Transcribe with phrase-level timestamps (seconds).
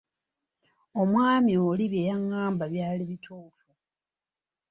[1.01, 3.69] Omwami oli bye yangamba byali bituufu.